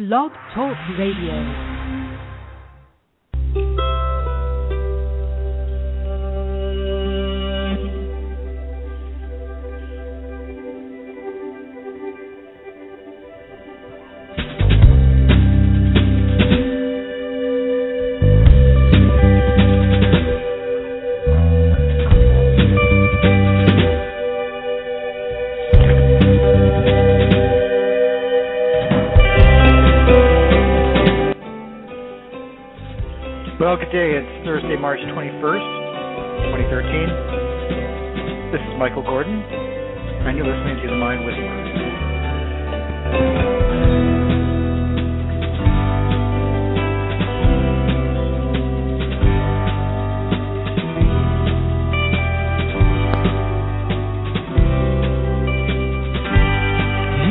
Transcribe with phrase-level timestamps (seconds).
[0.00, 1.69] Blog Talk Radio.
[36.60, 38.52] 2013.
[38.52, 41.56] This is Michael Gordon, and you're listening to The Mind Whisperer.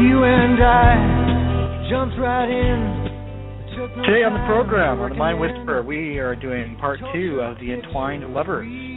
[0.02, 2.98] You and I jumped right in.
[4.06, 5.40] Today on the program, on The Mind.
[5.40, 8.89] Whisperer, we are doing part two of The Entwined Lovers.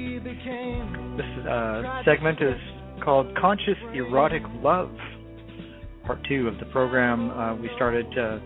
[1.17, 2.57] This uh, segment is
[3.05, 4.91] called Conscious Erotic Love.
[6.07, 8.39] Part two of the program uh, we started uh,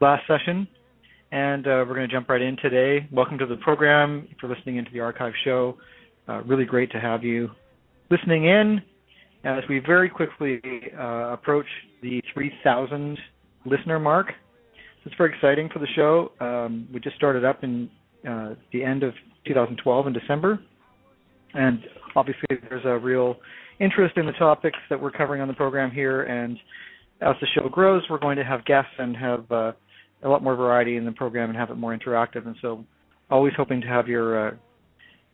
[0.00, 0.68] last session,
[1.32, 3.08] and uh, we're going to jump right in today.
[3.10, 4.28] Welcome to the program.
[4.30, 5.76] If you're listening into the archive show,
[6.28, 7.50] uh, really great to have you
[8.12, 8.80] listening in
[9.42, 10.60] as we very quickly
[10.96, 11.66] uh, approach
[12.00, 13.18] the 3,000
[13.66, 14.28] listener mark.
[15.04, 16.30] It's very exciting for the show.
[16.38, 17.90] Um, we just started up in
[18.28, 19.14] uh, the end of
[19.46, 20.60] 2012 in December,
[21.54, 21.80] and
[22.16, 23.36] obviously there's a real
[23.80, 26.22] interest in the topics that we're covering on the program here.
[26.22, 26.58] And
[27.20, 29.72] as the show grows, we're going to have guests and have uh,
[30.22, 32.46] a lot more variety in the program and have it more interactive.
[32.46, 32.84] And so,
[33.30, 34.50] always hoping to have your uh,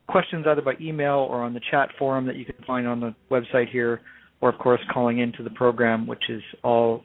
[0.09, 3.15] questions either by email or on the chat forum that you can find on the
[3.31, 4.01] website here,
[4.41, 7.03] or of course calling into the program, which is all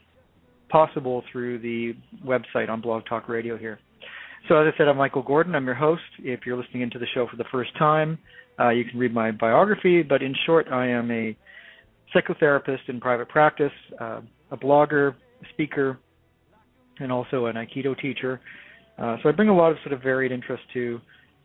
[0.70, 1.94] possible through the
[2.26, 3.80] website on Blog Talk Radio here.
[4.48, 5.54] So as I said, I'm Michael Gordon.
[5.56, 6.02] I'm your host.
[6.20, 8.18] If you're listening into the show for the first time,
[8.60, 10.02] uh, you can read my biography.
[10.02, 11.38] But in short, I am a
[12.16, 14.22] psychotherapist in private practice, uh,
[14.52, 15.16] a blogger,
[15.54, 16.00] speaker,
[17.00, 18.42] and also an Aikido teacher.
[18.98, 21.00] Uh, so I bring a lot of sort of varied interest to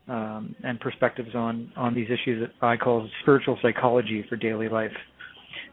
[0.07, 4.91] um, and perspectives on on these issues that I call spiritual psychology for daily life.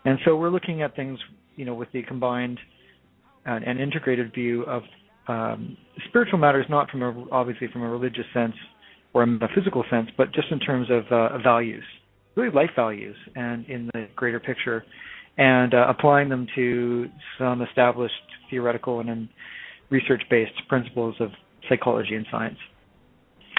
[0.05, 1.19] And so we're looking at things,
[1.57, 2.59] you know, with the combined
[3.45, 4.83] and, and integrated view of
[5.29, 5.77] um,
[6.09, 8.55] spiritual matters, not from a, obviously from a religious sense
[9.15, 11.85] or a metaphysical sense, but just in terms of uh, values,
[12.35, 14.85] really life values, and in the greater picture,
[15.39, 17.07] and uh, applying them to
[17.39, 18.15] some established
[18.51, 19.29] theoretical and
[19.91, 21.29] research-based principles of
[21.69, 22.59] psychology and science.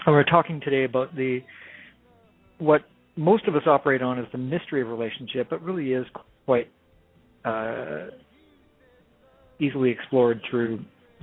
[0.05, 1.39] And we're talking today about the
[2.57, 2.81] what
[3.15, 6.05] most of us operate on is the mystery of relationship, but really is
[6.45, 6.69] quite
[7.45, 8.07] uh,
[9.59, 10.79] easily explored through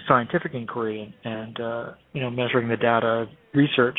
[0.09, 3.99] scientific inquiry and uh, you know measuring the data, research.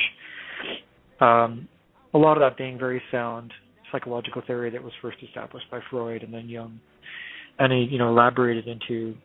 [1.19, 1.67] Um,
[2.13, 3.53] a lot of that being very sound
[3.91, 6.79] psychological theory that was first established by Freud and then Jung,
[7.59, 9.15] and he you know elaborated into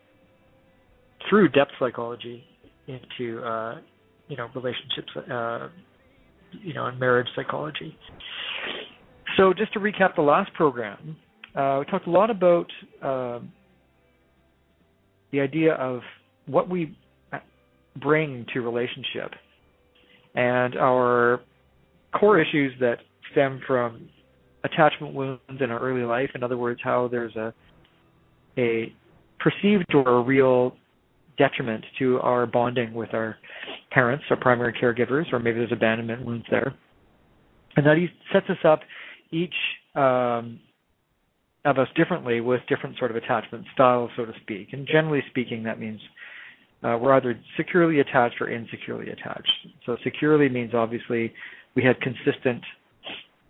[1.29, 2.45] through depth psychology
[2.87, 3.81] into uh,
[4.29, 5.69] you know relationships, uh,
[6.53, 7.97] you know, and marriage psychology.
[9.37, 11.17] So just to recap the last program,
[11.55, 12.67] uh, we talked a lot about
[13.03, 13.53] um
[15.33, 16.01] the idea of
[16.47, 16.97] what we
[18.01, 19.33] bring to relationship
[20.35, 21.41] and our
[22.19, 22.99] core issues that
[23.33, 24.09] stem from
[24.65, 26.31] attachment wounds in our early life.
[26.35, 27.53] In other words, how there's a
[28.59, 28.93] a
[29.39, 30.75] perceived or a real
[31.37, 33.37] detriment to our bonding with our
[33.91, 36.75] parents, our primary caregivers, or maybe there's abandonment wounds there.
[37.77, 37.97] And that
[38.33, 38.81] sets us up
[39.31, 39.55] each
[39.95, 40.59] um,
[41.67, 44.69] of us differently with different sort of attachment styles, so to speak.
[44.73, 46.01] And generally speaking, that means
[46.83, 49.51] uh, we're either securely attached or insecurely attached.
[49.85, 51.33] So securely means obviously
[51.75, 52.63] we had consistent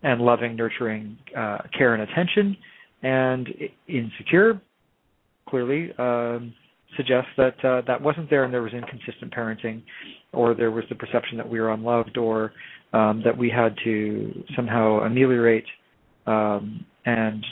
[0.03, 2.55] and loving, nurturing uh, care and attention,
[3.03, 3.47] and
[3.87, 4.61] insecure
[5.49, 6.53] clearly um,
[6.95, 9.81] suggests that uh, that wasn't there and there was inconsistent parenting,
[10.33, 12.53] or there was the perception that we were unloved, or
[12.93, 15.65] um, that we had to somehow ameliorate
[16.25, 17.45] um, and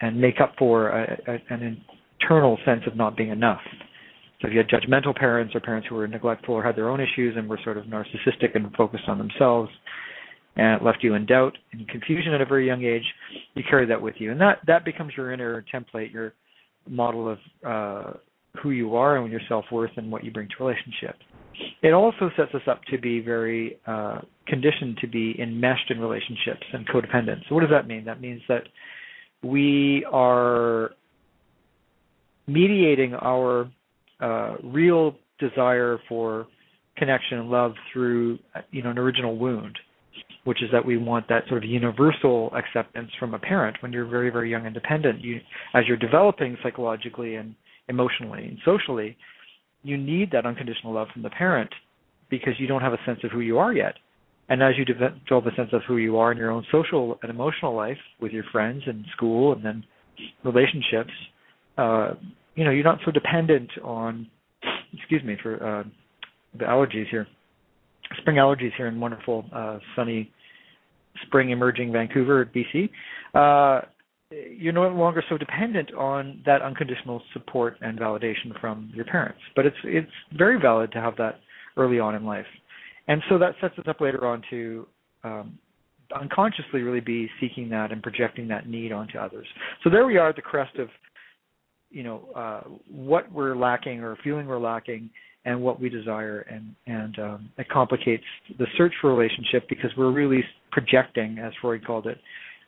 [0.00, 1.82] and make up for a, a, an
[2.20, 3.60] internal sense of not being enough.
[4.40, 7.00] So if you had judgmental parents or parents who were neglectful or had their own
[7.00, 9.70] issues and were sort of narcissistic and focused on themselves,
[10.56, 13.04] and it left you in doubt and confusion at a very young age,
[13.54, 16.34] you carry that with you, and that that becomes your inner template, your
[16.88, 18.12] model of uh,
[18.62, 21.20] who you are and your self worth and what you bring to relationships.
[21.82, 26.62] It also sets us up to be very uh, conditioned to be enmeshed in relationships
[26.72, 27.40] and codependent.
[27.48, 28.04] So what does that mean?
[28.04, 28.64] That means that
[29.42, 30.90] we are
[32.46, 33.70] mediating our
[34.20, 36.46] uh, real desire for
[36.96, 38.38] connection and love through
[38.70, 39.78] you know an original wound
[40.44, 43.76] which is that we want that sort of universal acceptance from a parent.
[43.80, 45.40] When you're very very young and dependent you
[45.74, 47.54] as you're developing psychologically and
[47.88, 49.16] emotionally and socially
[49.82, 51.70] you need that unconditional love from the parent
[52.30, 53.94] because you don't have a sense of who you are yet.
[54.48, 57.30] And as you develop a sense of who you are in your own social and
[57.30, 59.84] emotional life with your friends and school and then
[60.44, 61.10] relationships
[61.76, 62.14] uh
[62.56, 64.26] you know you're not so dependent on
[64.92, 65.84] excuse me for uh
[66.58, 67.26] the allergies here
[68.18, 70.32] spring allergies here in wonderful uh sunny
[71.24, 72.90] spring emerging Vancouver, BC,
[73.34, 73.82] uh,
[74.30, 79.38] you're no longer so dependent on that unconditional support and validation from your parents.
[79.54, 81.40] But it's it's very valid to have that
[81.76, 82.46] early on in life,
[83.06, 84.86] and so that sets us up later on to
[85.22, 85.58] um,
[86.18, 89.46] unconsciously really be seeking that and projecting that need onto others.
[89.84, 90.88] So there we are at the crest of
[91.90, 92.60] you know uh,
[92.90, 95.10] what we're lacking or feeling we're lacking
[95.44, 98.24] and what we desire and and um, it complicates
[98.58, 100.42] the search for relationship because we're really
[100.72, 102.18] projecting as freud called it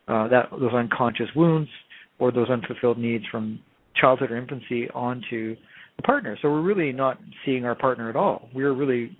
[0.07, 1.69] uh, that those unconscious wounds
[2.17, 3.59] or those unfulfilled needs from
[3.95, 5.55] childhood or infancy onto
[5.97, 6.37] the partner.
[6.41, 8.49] So we're really not seeing our partner at all.
[8.53, 9.15] We're really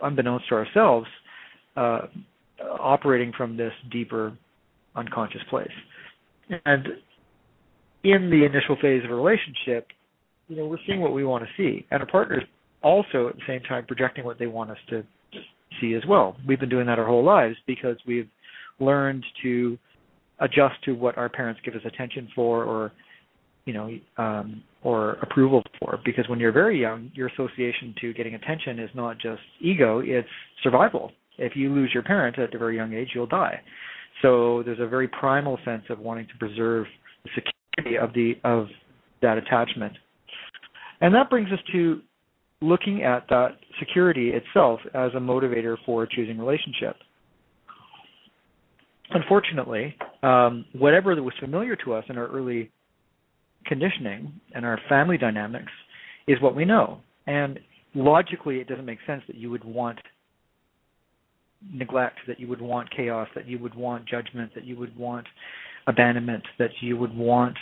[0.00, 1.06] unbeknownst to ourselves
[1.76, 2.06] uh,
[2.78, 4.36] operating from this deeper
[4.94, 5.70] unconscious place.
[6.66, 6.86] And
[8.04, 9.88] in the initial phase of a relationship
[10.52, 11.86] you know we're seeing what we want to see.
[11.90, 12.44] And our partner's
[12.82, 15.02] also at the same time projecting what they want us to
[15.80, 16.36] see as well.
[16.46, 18.28] We've been doing that our whole lives because we've
[18.80, 19.78] learned to
[20.40, 22.92] adjust to what our parents give us attention for or
[23.64, 25.98] you know um or approval for.
[26.04, 30.28] Because when you're very young your association to getting attention is not just ego it's
[30.62, 31.12] survival.
[31.38, 33.60] If you lose your parent at a very young age you'll die.
[34.20, 36.84] So there's a very primal sense of wanting to preserve
[37.24, 38.66] the security of the of
[39.22, 39.92] that attachment
[41.02, 42.00] and that brings us to
[42.62, 46.96] looking at that security itself as a motivator for choosing relationship.
[49.10, 52.70] Unfortunately, um, whatever that was familiar to us in our early
[53.66, 55.72] conditioning and our family dynamics
[56.28, 57.00] is what we know.
[57.26, 57.58] And
[57.94, 59.98] logically, it doesn't make sense that you would want
[61.72, 65.26] neglect, that you would want chaos, that you would want judgment, that you would want
[65.86, 67.56] abandonment, that you would want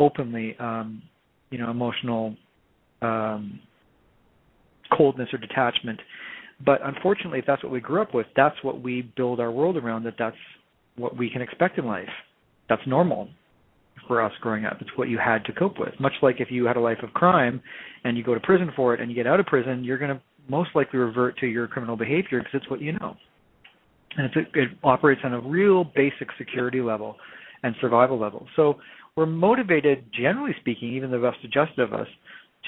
[0.00, 1.02] openly, um,
[1.50, 2.36] you know, emotional
[3.02, 3.60] um,
[4.96, 6.00] coldness or detachment.
[6.64, 9.76] But unfortunately, if that's what we grew up with, that's what we build our world
[9.76, 10.04] around.
[10.04, 10.36] That that's
[10.96, 12.08] what we can expect in life.
[12.68, 13.28] That's normal
[14.06, 14.78] for us growing up.
[14.80, 15.92] It's what you had to cope with.
[16.00, 17.62] Much like if you had a life of crime
[18.04, 20.10] and you go to prison for it and you get out of prison, you're going
[20.10, 23.16] to most likely revert to your criminal behavior because it's what you know.
[24.16, 27.16] And it's, it operates on a real basic security level
[27.62, 28.46] and survival level.
[28.56, 28.78] So
[29.16, 32.08] we're motivated, generally speaking, even the best adjusted of us,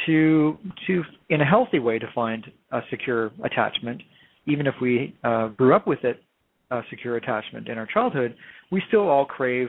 [0.06, 0.56] to
[0.87, 4.02] to in a healthy way to find a secure attachment
[4.46, 6.22] even if we uh, grew up with it
[6.70, 8.34] a secure attachment in our childhood
[8.70, 9.69] we still all crave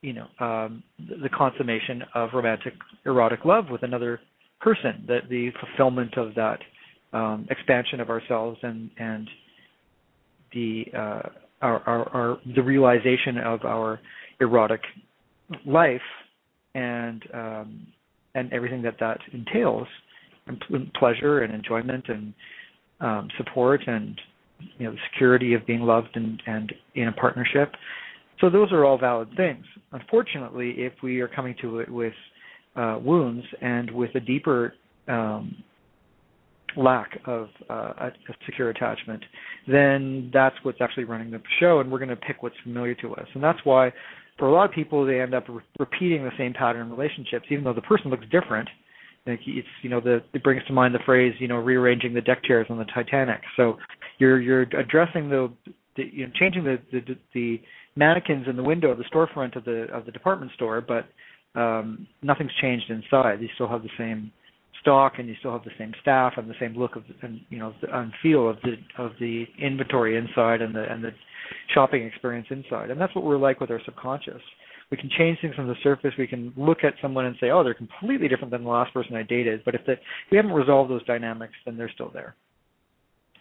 [0.00, 2.74] you know um, the consummation of romantic
[3.04, 4.20] erotic love with another
[4.60, 6.58] person that the fulfillment of that
[7.12, 9.28] um, expansion of ourselves and and
[10.56, 11.28] the uh,
[11.62, 14.00] our, our, our the realization of our
[14.40, 14.80] erotic
[15.64, 16.00] life
[16.74, 17.86] and um,
[18.34, 19.86] and everything that that entails,
[20.46, 22.34] and pleasure and enjoyment and
[23.00, 24.20] um, support and
[24.78, 27.72] you know the security of being loved and, and in a partnership.
[28.40, 29.64] So those are all valid things.
[29.92, 32.12] Unfortunately, if we are coming to it with
[32.74, 34.74] uh, wounds and with a deeper
[35.08, 35.56] um,
[36.76, 38.10] lack of uh, a,
[38.44, 39.22] secure attachment,
[39.66, 43.14] then that's what's actually running the show, and we're going to pick what's familiar to
[43.14, 43.26] us.
[43.34, 43.92] And that's why
[44.38, 47.46] for a lot of people, they end up re- repeating the same pattern in relationships,
[47.50, 48.68] even though the person looks different.
[49.26, 52.20] Like it's you know the it brings to mind the phrase you know rearranging the
[52.20, 53.40] deck chairs on the Titanic.
[53.56, 53.76] So
[54.18, 55.52] you're you're addressing the,
[55.96, 57.60] the you know changing the, the the
[57.96, 61.08] mannequins in the window of the storefront of the of the department store, but
[61.60, 63.40] um, nothing's changed inside.
[63.40, 64.30] You still have the same
[64.86, 67.58] stock and you still have the same staff and the same look of and you
[67.58, 71.10] know and feel of the of the inventory inside and the and the
[71.74, 72.90] shopping experience inside.
[72.90, 74.40] And that's what we're like with our subconscious.
[74.92, 76.12] We can change things on the surface.
[76.16, 79.16] We can look at someone and say, "Oh, they're completely different than the last person
[79.16, 79.98] I dated." But if, the, if
[80.30, 82.36] we haven't resolved those dynamics, then they're still there.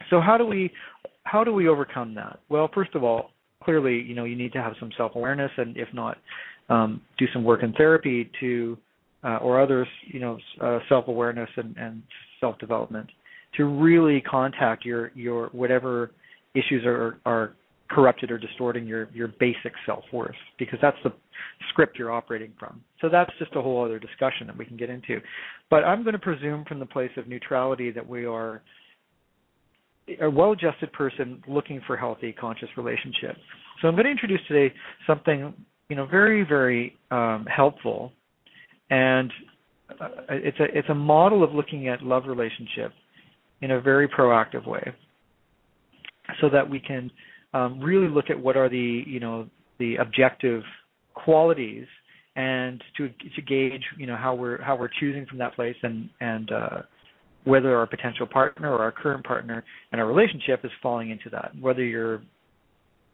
[0.10, 0.72] So how do we
[1.25, 2.40] how do we overcome that?
[2.50, 3.30] Well, first of all,
[3.64, 6.18] clearly, you know, you need to have some self-awareness, and if not,
[6.70, 8.78] um, do some work in therapy to
[9.25, 12.03] uh, or others, you know, uh, self-awareness and, and
[12.39, 13.10] self-development
[13.58, 16.12] to really contact your your whatever
[16.53, 17.53] issues are are
[17.89, 21.12] corrupted or distorting your your basic self-worth because that's the
[21.70, 22.82] script you're operating from.
[23.01, 25.20] So that's just a whole other discussion that we can get into.
[25.70, 28.62] But I'm going to presume from the place of neutrality that we are
[30.22, 33.39] a well-adjusted person looking for healthy conscious relationships.
[33.82, 34.74] So I'm going to introduce today
[35.08, 35.53] something
[35.89, 38.12] you know very very um, helpful
[38.89, 39.32] and
[40.00, 42.92] uh, it's a it's a model of looking at love relationship
[43.62, 44.94] in a very proactive way
[46.42, 47.10] so that we can
[47.54, 49.48] um, really look at what are the you know
[49.80, 50.63] the objective
[51.13, 51.86] qualities
[52.36, 56.10] and to to gauge you know how we're how we're choosing from that place and
[56.20, 56.82] and uh,
[57.46, 61.51] whether our potential partner or our current partner and our relationship is falling into that
[61.60, 62.22] whether you're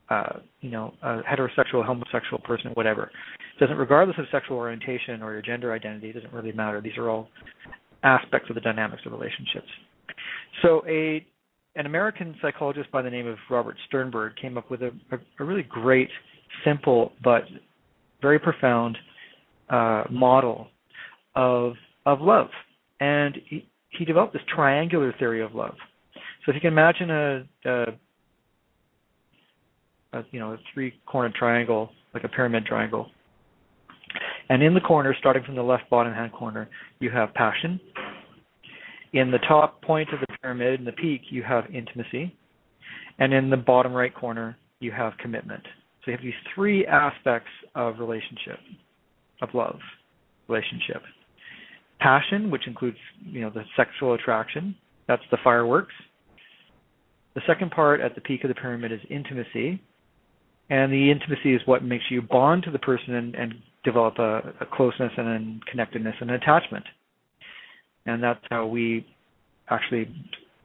[0.10, 3.12] uh, you know a heterosexual homosexual person whatever
[3.60, 6.82] doesn't regardless of sexual orientation or your gender identity it doesn't really matter.
[6.82, 7.30] These are all
[8.04, 9.68] aspects of the dynamics of relationships.
[10.62, 11.26] So a
[11.76, 15.44] an American psychologist by the name of Robert Sternberg came up with a, a, a
[15.46, 16.10] really great,
[16.66, 17.44] simple but
[18.22, 18.98] very profound
[19.70, 20.68] uh, model
[21.36, 21.74] of
[22.06, 22.48] of love,
[23.00, 25.76] and he, he developed this triangular theory of love.
[26.46, 27.86] So if you can imagine a, a,
[30.14, 33.08] a you know a three-cornered triangle, like a pyramid triangle,
[34.62, 36.68] in the corner, starting from the left bottom hand corner,
[37.00, 37.80] you have passion,
[39.14, 42.36] in the top point of the pyramid, in the peak, you have intimacy.
[43.20, 45.64] And in the bottom right corner, you have commitment.
[46.04, 48.60] So you have these three aspects of relationship,
[49.42, 49.80] of love
[50.48, 51.02] relationship.
[52.00, 54.76] Passion, which includes, you know, the sexual attraction.
[55.08, 55.94] That's the fireworks.
[57.36, 59.82] The second part at the peak of the pyramid is intimacy.
[60.72, 64.54] And the intimacy is what makes you bond to the person and, and develop a,
[64.62, 65.28] a closeness and
[65.62, 66.86] a connectedness and attachment.
[68.06, 69.06] And that's how we
[69.70, 70.10] actually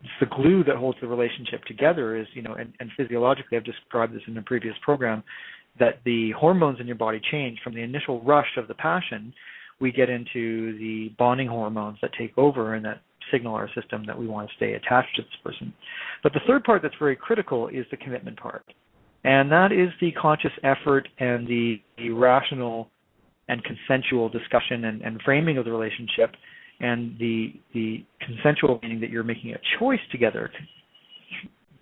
[0.03, 3.65] it's the glue that holds the relationship together is you know and, and physiologically i've
[3.65, 5.23] described this in a previous program
[5.79, 7.59] that the hormones in your body change.
[7.63, 9.33] From the initial rush of the passion
[9.81, 14.17] we get into the bonding hormones that take over and that signal our system that
[14.17, 15.73] we want to stay attached to this person.
[16.23, 18.65] But the third part that's very critical is the commitment part
[19.25, 22.89] and that is the conscious effort and the, the rational
[23.49, 26.35] and consensual discussion and, and framing of the relationship
[26.81, 30.51] and the the consensual meaning that you're making a choice together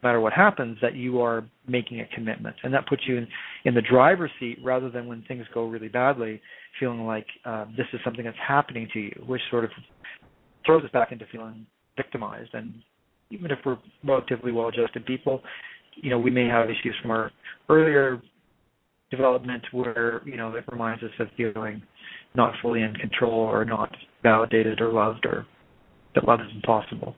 [0.05, 2.55] no matter what happens that you are making a commitment.
[2.63, 3.27] And that puts you in
[3.65, 6.41] in the driver's seat rather than when things go really badly
[6.79, 9.71] feeling like uh, this is something that's happening to you which sort of
[10.67, 12.51] throws us back into feeling victimized.
[12.53, 12.75] And
[13.31, 15.43] even if we're relatively well adjusted people
[15.97, 17.31] you know we may have issues from our
[17.69, 18.21] earlier
[19.11, 21.83] development where you know it reminds us of feeling
[22.35, 23.91] not fully in control or not
[24.23, 25.47] validated or loved or
[26.15, 27.15] that love is impossible.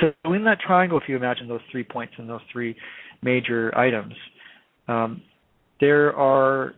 [0.00, 2.74] So in that triangle, if you imagine those three points and those three
[3.22, 4.14] major items,
[4.88, 5.22] um,
[5.80, 6.74] there are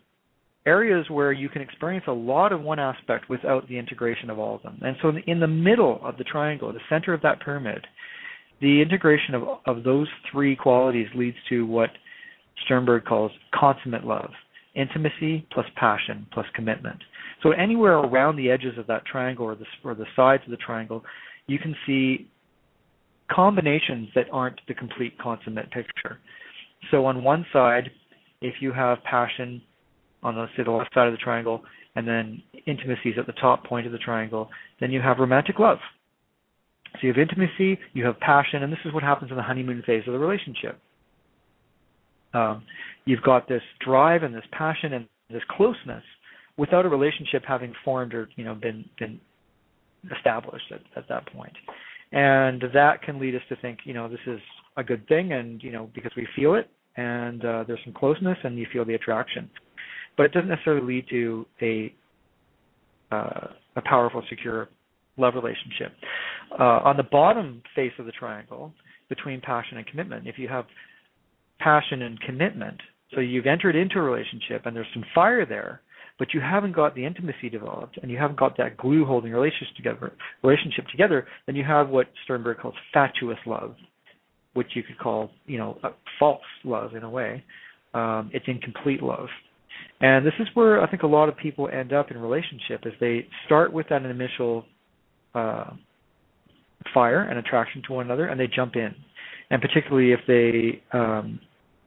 [0.67, 4.57] areas where you can experience a lot of one aspect without the integration of all
[4.57, 4.79] of them.
[4.83, 7.87] And so in the middle of the triangle, the center of that pyramid,
[8.61, 11.91] the integration of, of those three qualities leads to what
[12.65, 14.31] Sternberg calls consummate love
[14.75, 16.99] intimacy plus passion plus commitment.
[17.43, 20.57] So anywhere around the edges of that triangle or the, or the sides of the
[20.59, 21.03] triangle,
[21.47, 22.29] you can see
[23.31, 26.19] combinations that aren't the complete consummate picture.
[26.91, 27.91] So on one side,
[28.41, 29.63] if you have passion
[30.23, 31.63] on the, say, the left side of the triangle,
[31.95, 35.59] and then intimacy is at the top point of the triangle, then you have romantic
[35.59, 35.79] love.
[37.01, 39.83] So you have intimacy, you have passion, and this is what happens in the honeymoon
[39.87, 40.81] phase of the relationship.
[42.35, 42.63] Um,
[43.05, 46.03] you've got this drive and this passion and this closeness
[46.57, 49.21] without a relationship having formed or you know been been
[50.17, 51.53] established at, at that point
[52.13, 54.41] and that can lead us to think you know this is
[54.77, 58.39] a good thing and you know because we feel it and uh, there's some closeness
[58.45, 59.51] and you feel the attraction
[60.17, 61.95] but it doesn't necessarily lead to a
[63.13, 64.69] uh, a powerful secure
[65.17, 65.93] love relationship
[66.59, 68.73] uh, on the bottom face of the triangle
[69.09, 70.65] between passion and commitment if you have
[71.59, 72.81] passion and commitment.
[73.15, 75.81] So you've entered into a relationship and there's some fire there,
[76.19, 79.77] but you haven't got the intimacy developed and you haven't got that glue holding relationship
[79.77, 83.75] together relationship together, then you have what Sternberg calls fatuous love,
[84.55, 85.79] which you could call, you know,
[86.19, 87.45] false love in a way.
[87.95, 89.29] Um, it's incomplete love.
[90.01, 92.93] And this is where I think a lot of people end up in relationship is
[93.01, 94.65] they start with that initial
[95.37, 95.71] uh,
[96.95, 98.95] fire and attraction to one another and they jump in.
[99.51, 101.41] And particularly if they um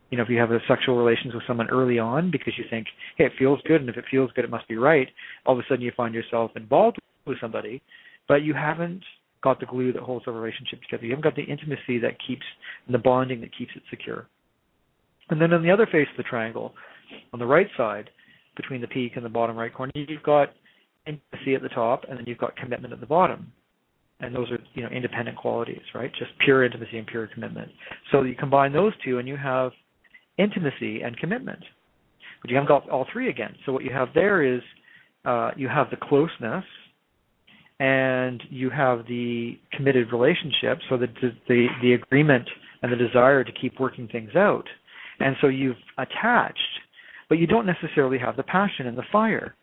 [0.10, 2.88] you know if you have a sexual relations with someone early on because you think
[3.18, 5.08] hey it feels good and if it feels good it must be right
[5.46, 7.82] all of a sudden you find yourself involved with somebody
[8.28, 9.04] but you haven't
[9.42, 11.06] got the glue that holds the relationship together.
[11.06, 12.46] You haven't got the intimacy that keeps
[12.86, 14.28] and the bonding that keeps it secure.
[15.30, 16.74] And then on the other face of the triangle,
[17.34, 18.10] on the right side,
[18.56, 20.50] between the peak and the bottom right corner, you've got
[21.06, 23.52] intimacy at the top, and then you've got commitment at the bottom.
[24.22, 26.12] And those are, you know, independent qualities, right?
[26.20, 27.70] Just pure intimacy and pure commitment.
[28.12, 29.72] So you combine those two, and you have
[30.38, 31.64] intimacy and commitment.
[32.42, 33.56] But you haven't got all three again.
[33.66, 34.62] So what you have there is
[35.26, 36.66] uh, you have the closeness,
[37.80, 40.80] and you have the committed relationship.
[40.90, 41.08] So the
[41.48, 42.48] the the agreement
[42.82, 44.66] and the desire to keep working things out.
[45.20, 46.60] And so you've attached,
[47.28, 49.56] but you don't necessarily have the passion and the fire.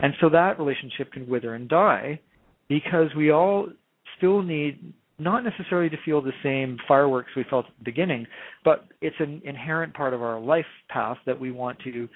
[0.00, 2.20] And so that relationship can wither and die
[2.68, 3.68] because we all
[4.16, 8.26] still need not necessarily to feel the same fireworks we felt at the beginning,
[8.64, 12.08] but it's an inherent part of our life path that we want to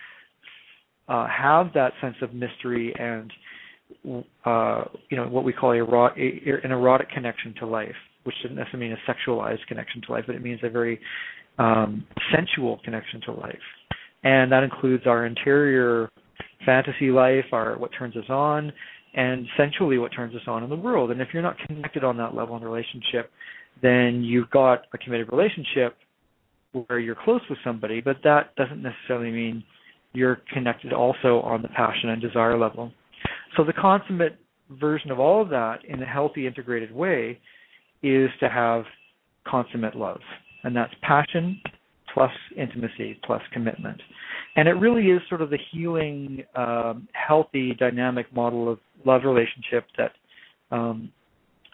[1.09, 3.33] uh, have that sense of mystery and
[4.47, 8.57] uh, you know what we call a, a, an erotic connection to life, which doesn't
[8.57, 10.99] necessarily mean a sexualized connection to life, but it means a very
[11.59, 13.55] um, sensual connection to life,
[14.23, 16.09] and that includes our interior
[16.65, 18.73] fantasy life, our what turns us on,
[19.15, 21.11] and sensually what turns us on in the world.
[21.11, 23.31] And if you're not connected on that level in the relationship,
[23.83, 25.97] then you've got a committed relationship
[26.73, 29.63] where you're close with somebody, but that doesn't necessarily mean
[30.15, 32.93] you're connected also on the passion and desire level.
[33.57, 34.39] So the consummate
[34.71, 37.39] version of all of that in a healthy integrated way
[38.03, 38.85] is to have
[39.47, 40.21] consummate love.
[40.65, 41.61] And that's passion
[42.13, 44.01] plus intimacy plus commitment.
[44.57, 49.87] And it really is sort of the healing, um, healthy, dynamic model of love relationship
[49.97, 50.13] that
[50.71, 51.11] um,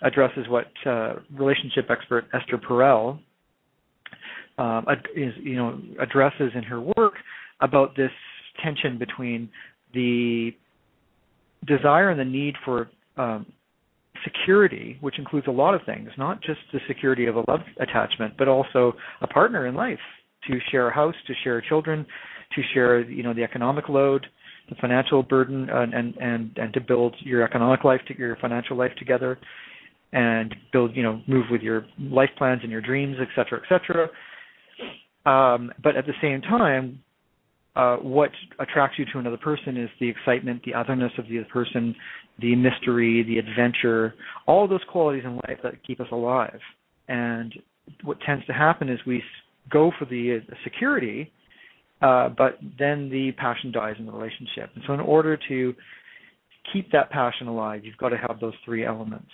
[0.03, 3.19] addresses what uh, relationship expert Esther Perel
[4.59, 7.15] um, is, you know, addresses in her work
[7.61, 8.11] about this
[8.63, 9.49] tension between
[9.95, 10.51] the
[11.67, 13.47] desire and the need for um,
[14.25, 18.35] security, which includes a lot of things, not just the security of a love attachment,
[18.37, 19.99] but also a partner in life
[20.47, 22.07] to share a house, to share children,
[22.55, 24.27] to share you know the economic load,
[24.69, 28.77] the financial burden, and and and, and to build your economic life, to your financial
[28.77, 29.39] life together,
[30.13, 33.69] and build you know move with your life plans and your dreams, et cetera, et
[33.69, 34.09] cetera.
[35.27, 37.01] Um, but at the same time,
[37.77, 41.49] uh, what attracts you to another person is the excitement, the otherness of the other
[41.53, 41.95] person,
[42.41, 44.15] the mystery, the adventure,
[44.47, 46.59] all those qualities in life that keep us alive.
[47.09, 47.55] And
[48.05, 49.23] what tends to happen is we
[49.71, 51.33] go for the, security,
[52.01, 54.71] uh, but then the passion dies in the relationship.
[54.75, 55.75] And so, in order to
[56.73, 59.31] keep that passion alive, you've got to have those three elements.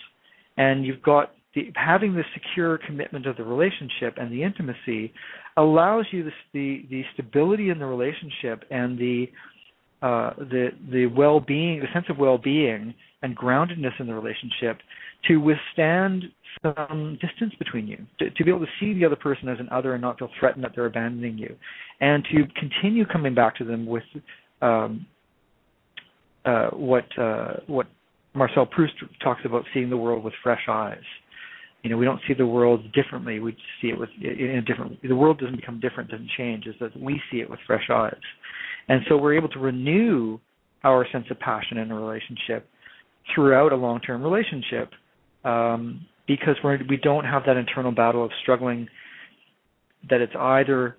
[0.57, 5.12] And you've got the, having the secure commitment of the relationship and the intimacy
[5.57, 9.27] allows you the the, the stability in the relationship and the
[10.02, 14.78] uh, the the well-being, the sense of well-being and groundedness in the relationship
[15.26, 16.24] to withstand
[16.62, 19.68] some distance between you, to, to, be able to see the other person as an
[19.70, 21.57] other and not feel threatened that they're abandoning you,
[22.00, 24.02] and to continue coming back to them with
[24.61, 25.07] um,
[26.44, 27.87] uh, what uh, what
[28.35, 30.98] Marcel Proust talks about seeing the world with fresh eyes.
[31.83, 33.40] You know we don't see the world differently.
[33.40, 36.74] We see it with in a different the world doesn't become different doesn't change is
[36.80, 38.20] that we see it with fresh eyes
[38.88, 40.38] and so we're able to renew
[40.83, 42.68] our sense of passion in a relationship
[43.35, 44.90] throughout a long term relationship
[45.44, 48.88] um, because we're, we don't have that internal battle of struggling
[50.11, 50.97] that it's either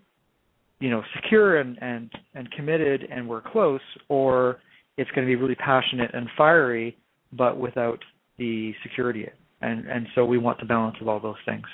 [0.79, 4.59] you know secure and and and committed and we're close or
[4.97, 6.97] it's going to be really passionate and fiery
[7.33, 7.99] but without
[8.37, 9.27] the security
[9.61, 11.65] and and so we want the balance of all those things.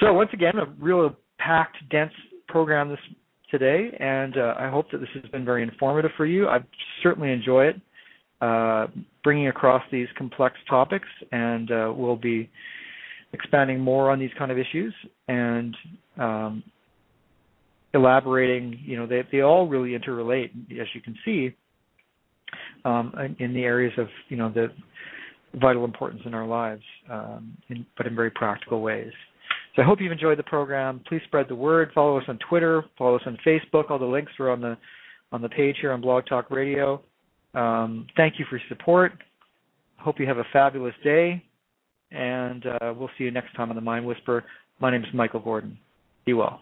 [0.00, 2.12] So once again, a real packed, dense
[2.48, 2.98] program this
[3.56, 6.48] today, and uh, I hope that this has been very informative for you.
[6.48, 6.58] I
[7.04, 7.76] certainly enjoy it,
[8.40, 8.88] uh,
[9.22, 12.50] bringing across these complex topics, and uh, we'll be
[13.32, 14.92] expanding more on these kind of issues
[15.28, 15.76] and
[16.18, 16.64] um,
[17.94, 18.80] elaborating.
[18.84, 21.54] You know, they they all really interrelate, as you can see,
[22.84, 24.66] um, in the areas of you know the
[25.60, 29.12] vital importance in our lives, um, in, but in very practical ways.
[29.74, 31.00] So I hope you've enjoyed the program.
[31.08, 31.90] Please spread the word.
[31.94, 32.84] Follow us on Twitter.
[32.96, 33.90] Follow us on Facebook.
[33.90, 34.76] All the links are on the
[35.32, 37.02] on the page here on Blog Talk Radio.
[37.54, 39.12] Um, thank you for your support.
[39.98, 41.42] Hope you have a fabulous day,
[42.12, 44.44] and uh, we'll see you next time on the Mind Whisper.
[44.80, 45.78] My name is Michael Gordon.
[46.24, 46.60] Be well.